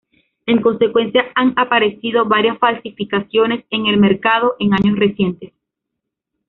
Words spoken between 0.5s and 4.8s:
consecuencia, han aparecido varias falsificaciones en el mercado, en